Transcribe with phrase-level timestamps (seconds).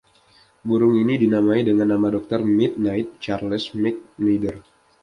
[0.67, 4.57] Burung ini dinamai dengan nama Dokter Mid-Nite, Charles McNider.